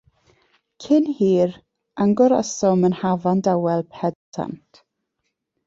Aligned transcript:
Cyn 0.85 1.05
hir, 1.19 1.53
angorasom 2.07 2.89
yn 2.91 2.97
hafan 3.03 3.45
dawel 3.51 3.87
Pedr 3.95 4.21
Sant. 4.41 4.85